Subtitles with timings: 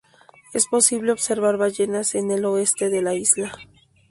[0.51, 3.51] Es posible observar ballenas en el oeste de la isla.